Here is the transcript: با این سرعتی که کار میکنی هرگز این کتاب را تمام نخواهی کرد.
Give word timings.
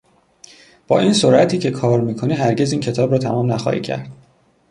با 0.87 0.99
این 0.99 1.13
سرعتی 1.13 1.59
که 1.59 1.71
کار 1.71 2.01
میکنی 2.01 2.33
هرگز 2.33 2.71
این 2.71 2.81
کتاب 2.81 3.11
را 3.11 3.17
تمام 3.17 3.51
نخواهی 3.53 3.81
کرد. 3.81 4.09